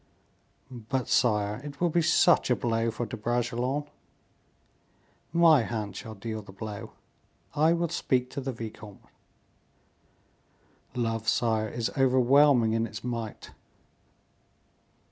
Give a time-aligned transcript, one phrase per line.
[0.71, 3.87] "But, sire, it will be such a blow for De Bragelonne."
[5.31, 6.93] "My hand shall deal the blow;
[7.53, 9.05] I will speak to the vicomte."
[10.95, 13.51] "Love, sire, is overwhelming in its might."